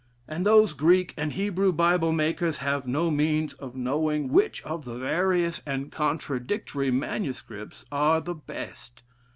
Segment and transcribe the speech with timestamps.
[0.27, 4.97] And those Greek and Hebrew Bible makers have no means of knowing which of the
[4.97, 9.03] various and contradictory manuscripts are the best....